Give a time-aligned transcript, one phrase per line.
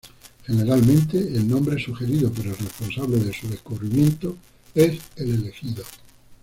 [0.47, 4.35] Generalmente, el nombre sugerido por el responsable de su descubrimiento
[4.73, 5.83] es el elegido.